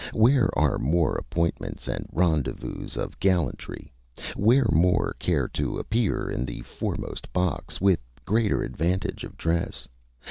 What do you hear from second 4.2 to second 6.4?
Where more care to appear